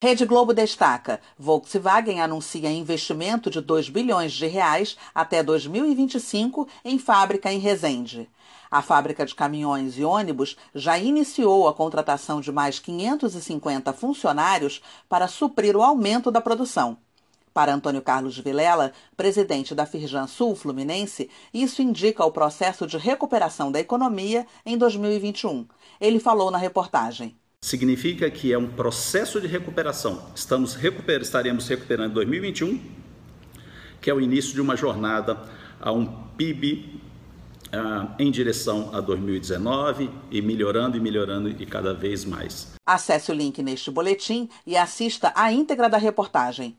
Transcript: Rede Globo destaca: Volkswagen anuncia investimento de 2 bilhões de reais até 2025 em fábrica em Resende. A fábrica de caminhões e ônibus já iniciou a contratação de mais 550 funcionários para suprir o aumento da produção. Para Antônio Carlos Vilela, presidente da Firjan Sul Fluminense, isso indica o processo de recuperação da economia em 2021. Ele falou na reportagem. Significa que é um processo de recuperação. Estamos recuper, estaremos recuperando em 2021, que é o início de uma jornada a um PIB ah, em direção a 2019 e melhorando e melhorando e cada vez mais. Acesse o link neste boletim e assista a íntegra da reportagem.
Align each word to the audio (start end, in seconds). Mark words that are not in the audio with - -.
Rede 0.00 0.24
Globo 0.24 0.54
destaca: 0.54 1.20
Volkswagen 1.36 2.20
anuncia 2.20 2.70
investimento 2.70 3.50
de 3.50 3.60
2 3.60 3.88
bilhões 3.88 4.32
de 4.32 4.46
reais 4.46 4.96
até 5.12 5.42
2025 5.42 6.68
em 6.84 7.00
fábrica 7.00 7.52
em 7.52 7.58
Resende. 7.58 8.30
A 8.70 8.80
fábrica 8.80 9.26
de 9.26 9.34
caminhões 9.34 9.98
e 9.98 10.04
ônibus 10.04 10.56
já 10.72 10.96
iniciou 10.96 11.66
a 11.66 11.74
contratação 11.74 12.40
de 12.40 12.52
mais 12.52 12.78
550 12.78 13.92
funcionários 13.92 14.80
para 15.08 15.26
suprir 15.26 15.76
o 15.76 15.82
aumento 15.82 16.30
da 16.30 16.40
produção. 16.40 16.96
Para 17.52 17.74
Antônio 17.74 18.00
Carlos 18.00 18.38
Vilela, 18.38 18.92
presidente 19.16 19.74
da 19.74 19.84
Firjan 19.84 20.28
Sul 20.28 20.54
Fluminense, 20.54 21.28
isso 21.52 21.82
indica 21.82 22.24
o 22.24 22.30
processo 22.30 22.86
de 22.86 22.96
recuperação 22.96 23.72
da 23.72 23.80
economia 23.80 24.46
em 24.64 24.78
2021. 24.78 25.66
Ele 26.00 26.20
falou 26.20 26.52
na 26.52 26.58
reportagem. 26.58 27.36
Significa 27.60 28.30
que 28.30 28.52
é 28.52 28.58
um 28.58 28.68
processo 28.68 29.40
de 29.40 29.48
recuperação. 29.48 30.30
Estamos 30.34 30.74
recuper, 30.76 31.20
estaremos 31.20 31.66
recuperando 31.66 32.12
em 32.12 32.14
2021, 32.14 32.80
que 34.00 34.08
é 34.08 34.14
o 34.14 34.20
início 34.20 34.54
de 34.54 34.60
uma 34.60 34.76
jornada 34.76 35.36
a 35.80 35.90
um 35.90 36.06
PIB 36.36 37.00
ah, 37.72 38.14
em 38.18 38.30
direção 38.30 38.94
a 38.94 39.00
2019 39.00 40.08
e 40.30 40.40
melhorando 40.40 40.96
e 40.96 41.00
melhorando 41.00 41.48
e 41.50 41.66
cada 41.66 41.92
vez 41.92 42.24
mais. 42.24 42.68
Acesse 42.86 43.32
o 43.32 43.34
link 43.34 43.60
neste 43.60 43.90
boletim 43.90 44.48
e 44.64 44.76
assista 44.76 45.32
a 45.34 45.52
íntegra 45.52 45.88
da 45.88 45.98
reportagem. 45.98 46.76